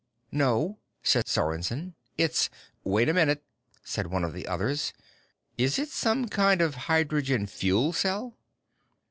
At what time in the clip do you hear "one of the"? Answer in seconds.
4.07-4.47